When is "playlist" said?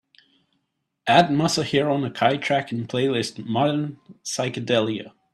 2.87-3.45